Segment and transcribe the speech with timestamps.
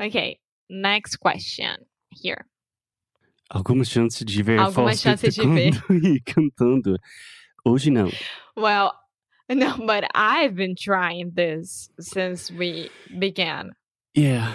[0.00, 0.38] Okay,
[0.70, 1.76] next question
[2.10, 2.46] here.
[3.52, 5.72] Algumas chances de ver Algumas Foster chances de ver.
[5.72, 6.96] tocando e cantando.
[7.66, 8.10] Hoje não.
[8.56, 8.94] Well,
[9.50, 13.72] no, but I've been trying this since we began.
[14.14, 14.52] Yeah,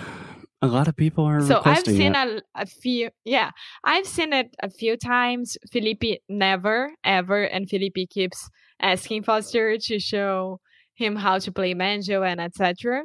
[0.61, 3.51] a lot of people are So I've seen a, a few, yeah,
[3.83, 5.57] I've seen it a few times.
[5.71, 8.49] Felipe never, ever, and Felipe keeps
[8.79, 10.59] asking Foster to show
[10.95, 13.03] him how to play banjo and etc.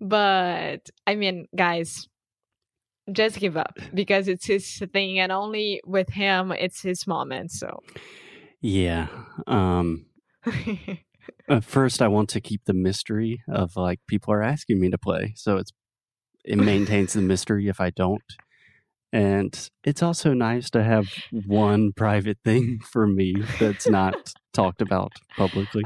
[0.00, 2.08] But I mean, guys,
[3.12, 7.52] just give up because it's his thing, and only with him, it's his moment.
[7.52, 7.80] So.
[8.60, 9.08] Yeah.
[9.46, 10.06] Um,
[11.62, 15.32] first, I want to keep the mystery of like people are asking me to play,
[15.36, 15.72] so it's
[16.44, 18.22] it maintains the mystery if I don't.
[19.12, 21.08] And it's also nice to have
[21.46, 24.14] one private thing for me that's not
[24.52, 25.84] talked about publicly.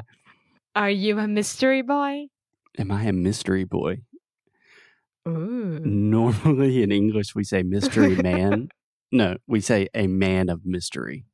[0.76, 2.26] Are you a mystery boy?
[2.78, 3.98] Am I a mystery boy?
[5.26, 5.80] Ooh.
[5.84, 8.68] Normally in English, we say mystery man.
[9.10, 11.24] no, we say a man of mystery.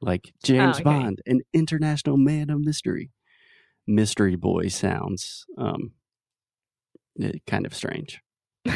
[0.00, 0.84] Like James okay.
[0.84, 3.10] Bond, an international man of mystery.
[3.86, 5.92] Mystery boy sounds um,
[7.20, 8.20] eh, kind of strange.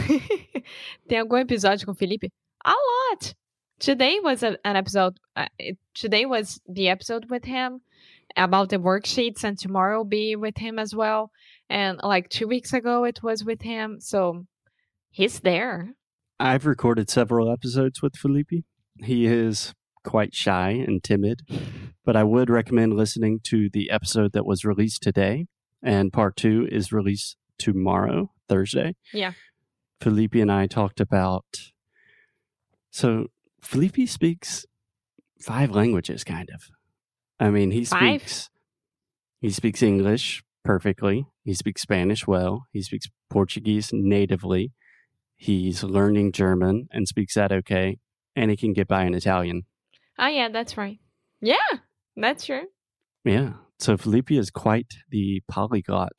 [1.08, 2.28] Tem algum episódio com o Felipe?
[2.64, 3.34] A lot.
[3.78, 5.18] Today was a, an episode.
[5.36, 7.80] Uh, it, today was the episode with him
[8.36, 11.30] about the worksheets, and tomorrow be with him as well.
[11.68, 13.98] And like two weeks ago, it was with him.
[14.00, 14.44] So
[15.10, 15.94] he's there.
[16.38, 18.64] I've recorded several episodes with Felipe.
[19.02, 21.42] He is quite shy and timid,
[22.04, 25.46] but I would recommend listening to the episode that was released today.
[25.82, 28.96] And part two is released tomorrow, Thursday.
[29.12, 29.32] Yeah.
[30.00, 31.44] Felipe and I talked about.
[32.90, 33.26] So,
[33.60, 34.64] Felipe speaks
[35.40, 36.70] five languages, kind of.
[37.38, 38.22] I mean, he Five?
[38.22, 38.50] speaks.
[39.40, 41.26] He speaks English perfectly.
[41.44, 42.66] He speaks Spanish well.
[42.72, 44.72] He speaks Portuguese natively.
[45.36, 47.98] He's learning German and speaks that okay.
[48.34, 49.62] And he can get by in Italian.
[50.18, 50.98] Oh yeah, that's right.
[51.40, 51.56] Yeah,
[52.16, 52.64] that's true.
[53.24, 53.54] Yeah.
[53.78, 56.12] So Felipe is quite the polyglot.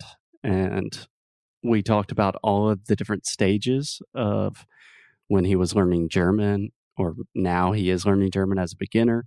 [0.43, 1.07] And
[1.63, 4.65] we talked about all of the different stages of
[5.27, 9.25] when he was learning German, or now he is learning German as a beginner,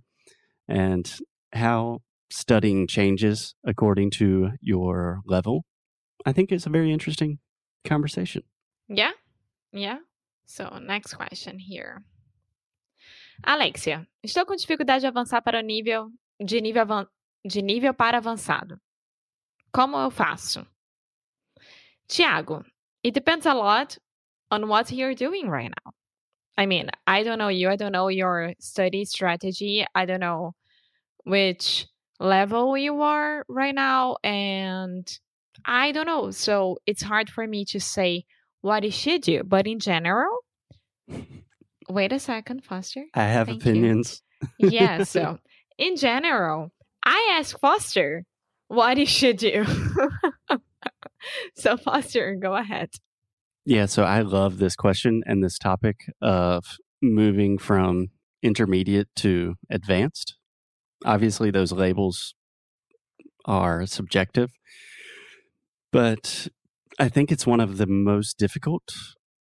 [0.67, 1.19] and
[1.53, 5.63] how studying changes according to your level.
[6.25, 7.39] I think it's a very interesting
[7.85, 8.43] conversation.
[8.87, 9.11] Yeah,
[9.73, 9.97] yeah.
[10.45, 12.03] So next question here.
[13.43, 17.07] Alexia, estou com dificuldade de avançar para o nível de nível avan-
[17.47, 18.77] de nível para avançado.
[19.73, 20.65] Como eu faço?
[22.07, 22.63] Tiago,
[23.03, 23.97] it depends a lot
[24.51, 25.93] on what you're doing right now.
[26.57, 27.69] I mean, I don't know you.
[27.69, 29.85] I don't know your study strategy.
[29.95, 30.53] I don't know
[31.23, 31.87] which
[32.19, 34.17] level you are right now.
[34.23, 35.07] And
[35.65, 36.31] I don't know.
[36.31, 38.25] So it's hard for me to say
[38.61, 39.43] what you should do.
[39.43, 40.37] But in general,
[41.89, 43.05] wait a second, Foster.
[43.13, 43.71] I have Thank you.
[43.71, 44.21] opinions.
[44.57, 45.03] Yeah.
[45.03, 45.39] So
[45.77, 46.71] in general,
[47.03, 48.25] I ask Foster
[48.67, 49.65] what he should do.
[51.55, 52.89] so Foster, go ahead.
[53.65, 58.07] Yeah, so I love this question and this topic of moving from
[58.41, 60.35] intermediate to advanced.
[61.05, 62.35] Obviously, those labels
[63.45, 64.51] are subjective,
[65.91, 66.47] but
[66.99, 68.93] I think it's one of the most difficult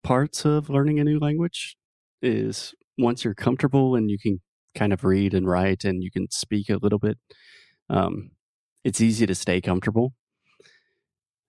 [0.03, 1.77] parts of learning a new language
[2.23, 4.41] is once you're comfortable and you can
[4.75, 7.19] kind of read and write and you can speak a little bit,
[7.89, 8.31] um,
[8.85, 10.15] it's easy to stay comfortable.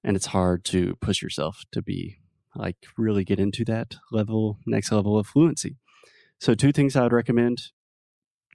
[0.03, 2.17] And it's hard to push yourself to be
[2.55, 5.77] like really get into that level, next level of fluency.
[6.39, 7.61] So, two things I would recommend.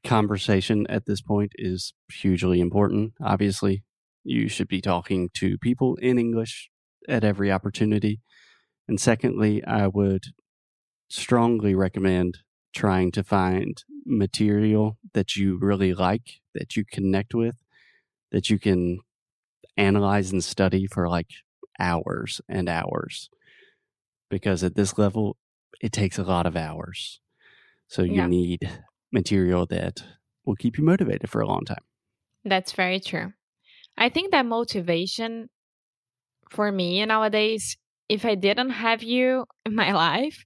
[0.06, 3.14] Conversation at this point is hugely important.
[3.20, 3.84] Obviously,
[4.24, 6.70] you should be talking to people in English
[7.08, 8.20] at every opportunity.
[8.88, 10.26] And secondly, I would
[11.10, 12.38] strongly recommend
[12.74, 17.56] trying to find material that you really like, that you connect with,
[18.32, 19.00] that you can
[19.76, 21.30] analyze and study for like
[21.80, 23.30] hours and hours
[24.30, 25.36] because at this level
[25.80, 27.20] it takes a lot of hours
[27.88, 28.26] so you Yeah.
[28.26, 28.60] need
[29.20, 29.94] material that
[30.44, 31.84] will keep you motivated for a long time
[32.52, 33.28] That's very true.
[34.04, 35.30] I think that motivation
[36.50, 37.76] for me nowadays,
[38.08, 39.26] if I didn't have you
[39.66, 40.38] in my life,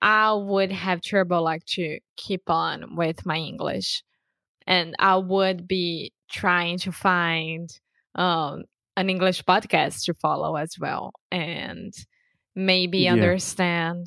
[0.00, 4.02] I would have trouble like to keep on with my English.
[4.66, 7.68] And I would be trying to find
[8.14, 8.64] um,
[8.96, 11.92] an English podcast to follow as well and
[12.54, 13.14] maybe Yeah.
[13.18, 14.06] understand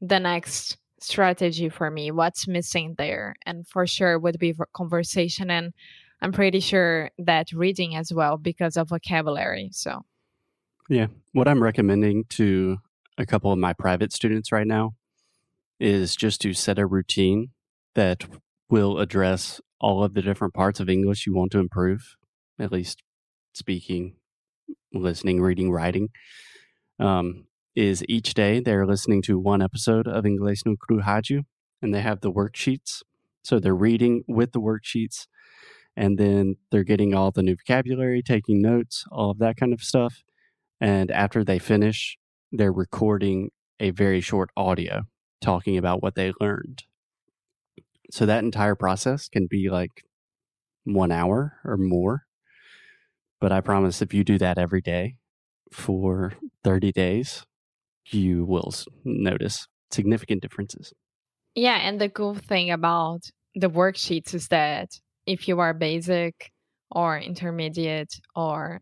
[0.00, 3.34] the next strategy for me, what's missing there.
[3.46, 5.72] And for sure would be conversation and
[6.22, 9.70] I'm pretty sure that reading as well because of vocabulary.
[9.72, 10.04] So
[10.90, 12.76] yeah what i'm recommending to
[13.16, 14.94] a couple of my private students right now
[15.78, 17.50] is just to set a routine
[17.94, 18.26] that
[18.68, 22.16] will address all of the different parts of English you want to improve,
[22.58, 23.02] at least
[23.54, 24.14] speaking,
[24.92, 26.10] listening, reading, writing.
[26.98, 31.44] Um, is each day they're listening to one episode of Inglês no Rádio,
[31.80, 33.02] and they have the worksheets.
[33.42, 35.26] So they're reading with the worksheets,
[35.96, 39.82] and then they're getting all the new vocabulary, taking notes, all of that kind of
[39.82, 40.22] stuff.
[40.80, 42.18] And after they finish,
[42.52, 45.02] they're recording a very short audio
[45.40, 46.84] talking about what they learned.
[48.10, 50.04] So that entire process can be like
[50.84, 52.24] one hour or more.
[53.40, 55.16] But I promise if you do that every day
[55.72, 56.34] for
[56.64, 57.44] 30 days,
[58.06, 58.72] you will
[59.04, 60.92] notice significant differences.
[61.54, 63.22] Yeah, and the cool thing about
[63.54, 66.52] the worksheets is that if you are basic
[66.90, 68.80] or intermediate or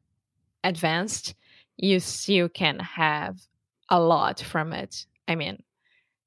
[0.65, 1.35] advanced,
[1.77, 3.37] you still can have
[3.89, 5.07] a lot from it.
[5.27, 5.63] I mean,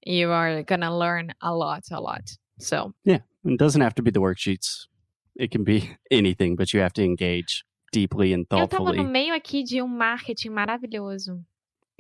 [0.04, 2.24] you are going to learn a lot, a lot.
[2.60, 4.88] So, yeah, it doesn't have to be the worksheets.
[5.36, 8.90] It can be anything, but you have to engage deeply and thoughtfully.
[8.90, 11.44] Eu tava no meio aqui de um marketing maravilhoso.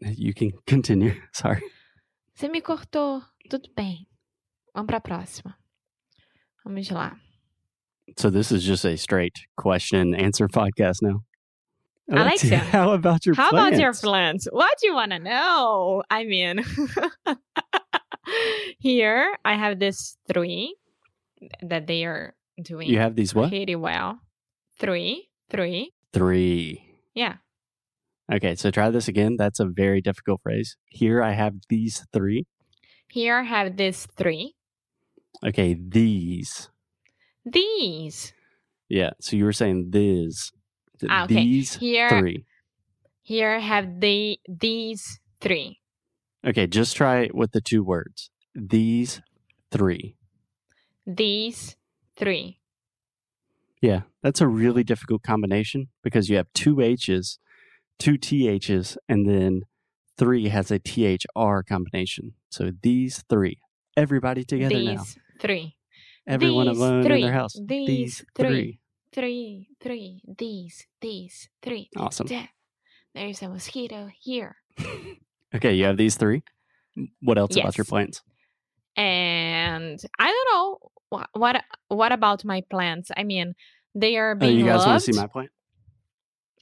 [0.01, 1.13] You can continue.
[1.33, 1.61] Sorry.
[2.35, 3.21] Você me cortou.
[3.49, 4.07] Tudo bem.
[4.73, 5.55] Vamos para a próxima.
[6.65, 7.17] Vamos lá.
[8.17, 11.23] So this is just a straight question and answer podcast now.
[12.09, 13.67] Alexia, how about your how plans?
[13.67, 14.47] about your plans?
[14.51, 16.03] What do you want to know?
[16.09, 16.61] I mean,
[18.79, 20.75] here I have this three
[21.61, 22.89] that they are doing.
[22.89, 23.49] You have these what?
[23.49, 24.19] Pretty well.
[24.79, 25.93] Three, three.
[26.11, 26.83] Three.
[27.13, 27.35] Yeah.
[28.31, 29.35] Okay, so try this again.
[29.37, 30.77] That's a very difficult phrase.
[30.89, 32.45] Here I have these three.
[33.09, 34.55] Here I have this three.
[35.45, 36.69] Okay, these.
[37.45, 38.33] These.
[38.87, 40.51] Yeah, so you were saying these.
[41.09, 41.35] Ah, okay.
[41.35, 42.45] These Here- three.
[43.23, 45.79] Here I have the these three.
[46.45, 48.29] Okay, just try it with the two words.
[48.55, 49.21] These
[49.71, 50.15] three.
[51.05, 51.75] These
[52.17, 52.59] three.
[53.81, 57.39] Yeah, that's a really difficult combination because you have two H's,
[58.01, 59.61] two TH's, and then
[60.17, 62.33] three has a THR combination.
[62.49, 63.59] So these three.
[63.95, 64.91] Everybody together now.
[65.03, 65.21] these now.
[65.39, 65.75] three.
[66.27, 67.15] Everyone these alone three.
[67.15, 67.55] in their house.
[67.65, 68.47] These three.
[68.47, 68.79] three.
[69.13, 71.89] Three, three, these, these, three.
[71.97, 72.27] Awesome.
[72.27, 72.47] There.
[73.13, 74.55] There's a mosquito here.
[75.53, 76.43] Okay, you have these three.
[77.21, 77.89] What else about your Yes.
[77.89, 78.21] plans?
[78.95, 83.11] And I don't know what what, about my plants?
[83.17, 83.53] I mean,
[83.93, 85.49] they are Oh, being you guys want to see my plant?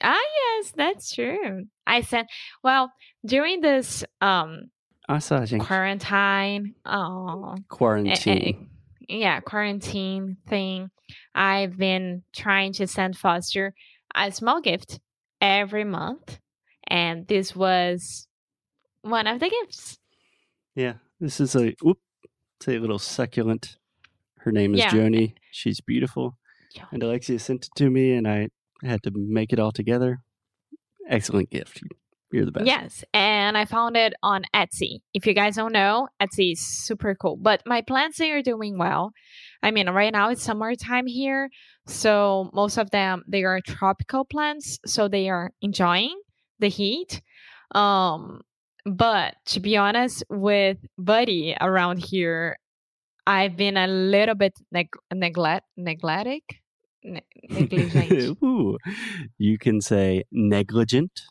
[0.01, 0.19] Ah,
[0.57, 1.65] yes, that's true.
[1.85, 2.27] I said,
[2.63, 2.91] well,
[3.25, 4.71] during this um
[5.07, 5.59] I saw it.
[5.59, 8.69] quarantine, oh, Quarantine.
[9.07, 10.91] yeah, quarantine thing,
[11.33, 13.73] I've been trying to send Foster
[14.15, 14.99] a small gift
[15.41, 16.39] every month,
[16.87, 18.27] and this was
[19.01, 19.97] one of the gifts.
[20.75, 21.99] Yeah, this is a whoop,
[22.59, 23.77] it's a little succulent.
[24.37, 24.91] Her name is Yeah.
[24.91, 25.33] Joni.
[25.51, 26.37] She's beautiful.
[26.91, 28.49] And Alexia sent it to me, and I
[28.83, 30.19] had to make it all together.
[31.09, 31.81] Excellent gift.
[32.31, 32.67] You're the best.
[32.67, 34.99] Yes, and I found it on Etsy.
[35.15, 37.37] If you guys don't know, Etsy is super cool.
[37.37, 39.13] But my plants they are doing well.
[39.63, 41.49] I mean, right now it's summertime here,
[41.87, 46.19] so most of them they are tropical plants, so they are enjoying
[46.59, 47.21] the heat.
[47.73, 48.41] Um,
[48.85, 52.57] but to be honest, with Buddy around here,
[53.25, 56.43] I've been a little bit neg- neglect neglectic,
[57.03, 58.77] ne- negligent, Ooh,
[59.37, 61.21] you can say negligent,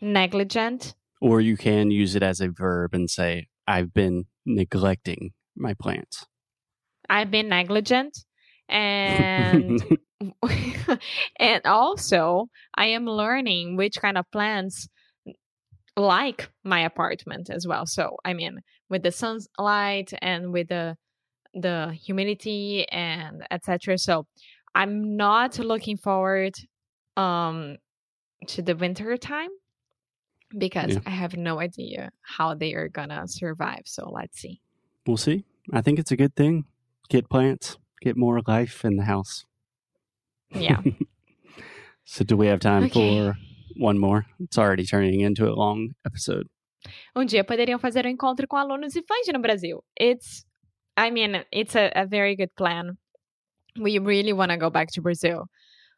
[0.00, 0.94] negligent.
[1.20, 6.26] or you can use it as a verb and say, I've been neglecting my plants.
[7.08, 8.18] I've been negligent
[8.68, 9.82] and
[11.38, 14.88] and also I am learning which kind of plants
[15.96, 17.86] like my apartment as well.
[17.86, 20.96] So I mean with the sunlight and with the
[21.54, 23.98] the humidity and etc.
[23.98, 24.26] So
[24.74, 26.54] I'm not looking forward
[27.16, 27.76] um
[28.48, 29.50] to the winter time
[30.58, 31.00] because Yeah.
[31.06, 33.82] I have no idea how they are gonna survive.
[33.86, 34.60] So let's see.
[35.06, 35.44] we'll see.
[35.72, 36.64] I think it's a good thing.
[37.08, 39.44] Get plants, get more life in the house.
[40.50, 40.80] Yeah.
[42.04, 43.16] So, do we have time Okay.
[43.20, 43.36] for
[43.78, 44.26] one more?
[44.40, 46.48] It's already turning into a long episode.
[47.14, 49.84] Um dia poderiam fazer um encontro com alunos e fãs no Brasil.
[49.96, 50.44] It's,
[50.96, 52.98] I mean, it's a, a very good plan.
[53.78, 55.48] We really want to go back to Brazil.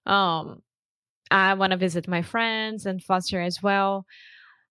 [0.07, 0.62] Um,
[1.31, 4.07] I want to visit my friends and Foster as well.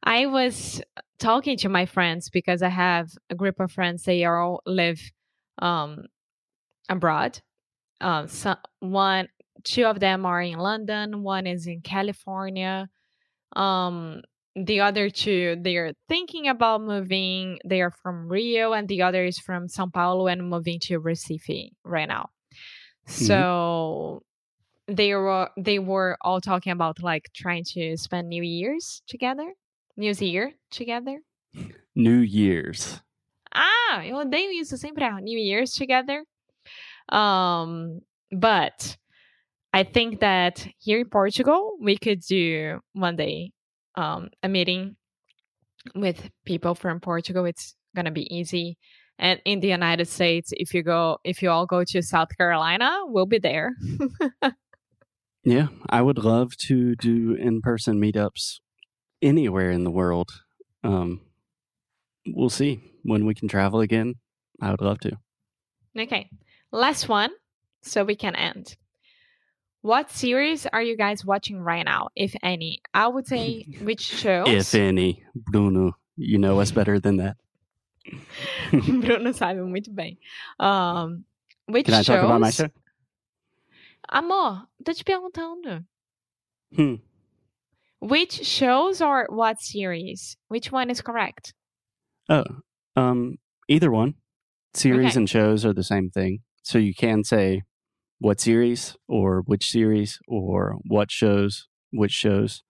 [0.03, 0.81] I was
[1.19, 4.03] talking to my friends because I have a group of friends.
[4.03, 5.01] They all live
[5.59, 6.05] um,
[6.89, 7.39] abroad.
[8.01, 9.29] Uh, so one,
[9.63, 11.23] two of them are in London.
[11.23, 12.89] One is in California.
[13.55, 14.21] Um,
[14.55, 17.59] the other two they're thinking about moving.
[17.65, 21.71] They are from Rio, and the other is from São Paulo and moving to Recife
[21.83, 22.29] right now.
[23.05, 24.23] So
[24.87, 29.53] they were they were all talking about like trying to spend New Year's together,
[29.97, 31.19] New Year together.
[31.95, 33.01] New Year's.
[33.53, 35.19] Ah, eu odeio isso sempre erro.
[35.19, 36.23] New Year's together.
[37.09, 38.97] Um, but
[39.73, 43.51] I think that here in Portugal we could do one day
[43.95, 44.95] um, a meeting
[45.95, 47.45] with people from Portugal.
[47.45, 48.77] It's gonna be easy.
[49.19, 52.91] And in the United States, if you go, if you all go to South Carolina,
[53.05, 53.71] we'll be there.
[55.45, 58.59] Yeah, I would love to do in person meetups
[59.21, 60.29] anywhere in the world.
[60.85, 61.19] Um,
[62.25, 64.15] we'll see when we can travel again.
[64.61, 65.17] I would love to.
[65.99, 66.29] okay,
[66.71, 67.31] last one,
[67.81, 68.77] so we can end.
[69.81, 72.81] What series are you guys watching right now, if any?
[72.93, 74.47] I would say which shows.
[74.47, 77.35] If any, Bruno, you know us better than that.
[78.71, 80.17] Bruno sabe muito bem.
[80.59, 81.25] Um,
[81.67, 82.05] which Can I shows?
[82.07, 82.67] talk about my show?
[84.09, 85.85] Amor, tô te perguntando.
[86.75, 86.95] Hmm.
[87.99, 90.35] Which shows or what series?
[90.49, 91.53] Which one is correct?
[92.29, 92.43] Oh,
[92.95, 93.37] um,
[93.69, 94.15] either one.
[94.73, 95.19] Series Okay.
[95.19, 96.39] and shows are the same thing.
[96.63, 97.61] So you can say
[98.19, 102.63] what series or which series or what shows, which shows.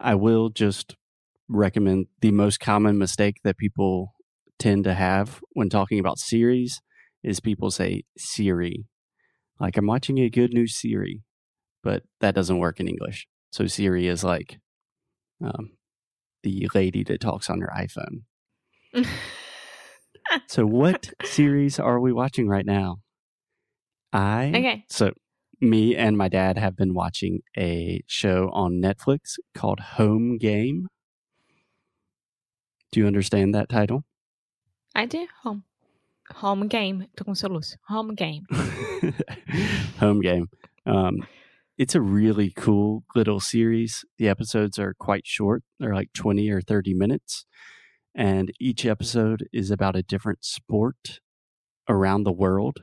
[0.00, 0.96] I will just
[1.48, 4.14] recommend the most common mistake that people
[4.58, 6.80] tend to have when talking about series
[7.22, 8.86] is people say Siri.
[9.60, 11.22] Like I'm watching a good new Siri,
[11.82, 13.26] but that doesn't work in English.
[13.50, 14.58] So Siri is like
[15.42, 15.72] um,
[16.42, 18.22] the lady that talks on your iPhone.
[20.46, 22.98] So, what series are we watching right now?
[24.12, 24.84] I okay.
[24.88, 25.12] so
[25.60, 30.88] me and my dad have been watching a show on Netflix called Home Game.
[32.92, 34.04] Do you understand that title?
[34.94, 35.26] I do.
[35.42, 35.64] Home.
[36.36, 37.06] Home game.
[37.16, 37.76] Tô com soluço.
[37.88, 38.44] Home game.
[40.00, 40.48] Home Game.
[40.86, 41.26] Um,
[41.76, 44.04] it's a really cool little series.
[44.18, 47.46] The episodes are quite short, they're like 20 or 30 minutes.
[48.14, 51.20] And each episode is about a different sport
[51.88, 52.78] around the world.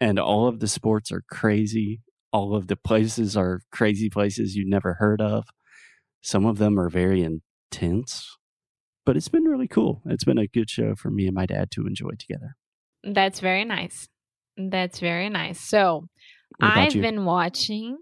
[0.00, 2.02] And all of the sports are crazy.
[2.32, 5.46] All of the places are crazy places you've never heard of.
[6.22, 8.36] Some of them are very intense,
[9.04, 10.02] but it's been really cool.
[10.06, 12.56] It's been a good show for me and my dad to enjoy together.
[13.02, 14.08] That's very nice.
[14.56, 15.60] That's very nice.
[15.60, 16.08] So
[16.60, 17.02] I've you?
[17.02, 17.98] been watching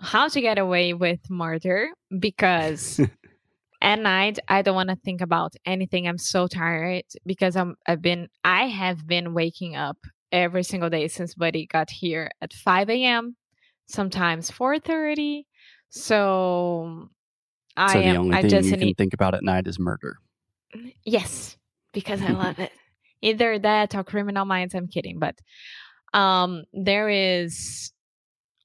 [0.00, 1.88] How to Get Away with Murder
[2.18, 3.00] because
[3.82, 6.08] at night I don't want to think about anything.
[6.08, 9.98] I'm so tired because I'm I've been I have been waking up
[10.32, 13.36] every single day since Buddy got here at 5 a.m.
[13.88, 15.44] Sometimes 4:30.
[15.90, 17.08] So
[17.76, 20.18] I so the am I just need think about at night is murder.
[21.04, 21.56] Yes,
[21.92, 22.72] because I love it.
[23.22, 24.74] Either that or Criminal Minds.
[24.74, 25.36] I'm kidding, but
[26.14, 27.92] um, there is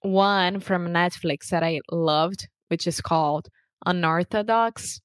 [0.02, 3.50] one from Netflix that I loved, which is called
[3.86, 5.02] Unorthodox.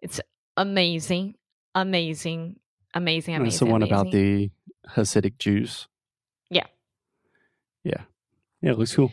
[0.00, 0.20] It's
[0.56, 1.34] amazing,
[1.74, 2.56] amazing,
[2.94, 3.44] amazing, amazing.
[3.44, 4.50] That's the one about the
[4.88, 5.88] Hasidic Jews.
[6.50, 6.66] Yeah.
[7.82, 8.02] Yeah.
[8.62, 9.12] Yeah, it looks cool.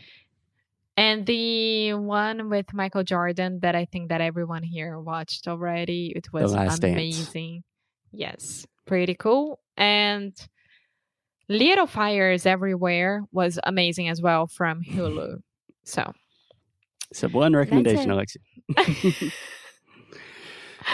[0.96, 6.12] And the one with Michael Jordan that I think that everyone here watched already.
[6.14, 6.92] It was Last Dance.
[6.94, 7.64] amazing.
[8.12, 9.58] Yes, pretty cool.
[9.76, 10.32] And
[11.48, 15.38] Little Fires Everywhere was amazing as well from Hulu.
[15.84, 16.12] So
[17.12, 18.14] So one recommendation, it.
[18.14, 18.42] Alexia.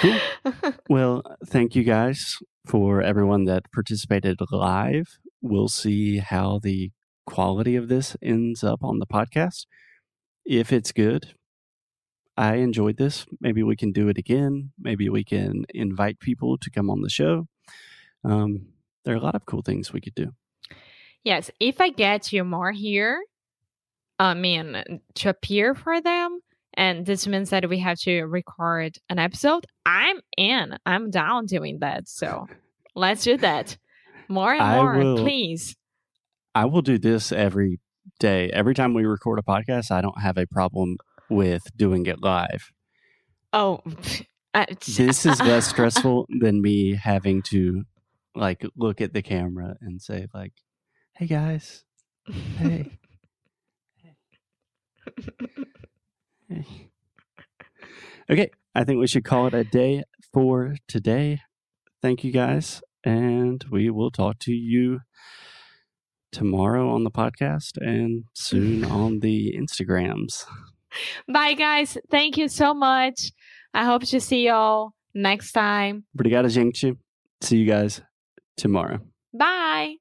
[0.02, 0.18] Cool.
[0.90, 2.36] Well, thank you guys
[2.66, 5.18] for everyone that participated live.
[5.42, 6.90] We'll see how the
[7.26, 9.66] quality of this ends up on the podcast.
[10.48, 11.34] If it's good,
[12.38, 13.26] I enjoyed this.
[13.38, 14.72] Maybe we can do it again.
[14.80, 17.46] Maybe we can invite people to come on the show.
[18.24, 18.68] Um,
[19.04, 20.32] there are a lot of cool things we could do.
[21.22, 23.20] yes, if I get you more here,
[24.18, 26.40] I mean to appear for them,
[26.74, 29.66] and this means that we have to record an episode.
[29.84, 30.78] I'm in.
[30.86, 32.08] I'm down doing that.
[32.08, 32.46] So
[32.94, 33.76] let's do that.
[34.28, 35.76] More and I more, will- please.
[36.54, 37.80] I will do this every
[38.18, 38.50] day.
[38.50, 40.96] Every time we record a podcast, I don't have a problem
[41.30, 42.70] with doing it live.
[43.52, 43.80] Oh,
[44.86, 47.84] This is less stressful than me having to
[48.34, 50.52] like look at the camera and say like,
[51.14, 51.84] "Hey guys,
[52.56, 52.98] hey,
[56.48, 56.90] hey."
[58.30, 61.40] Okay, I think we should call it a day for today.
[62.02, 65.00] Thank you guys, and we will talk to you
[66.32, 70.44] tomorrow on the podcast and soon on the Instagrams.
[71.32, 71.96] Bye, guys.
[72.10, 73.32] Thank you so much.
[73.74, 76.04] I hope to see y'all next time.
[76.16, 76.94] Obrigado, gente.
[77.40, 78.00] See you guys
[78.56, 79.00] tomorrow.
[79.32, 79.96] Bye.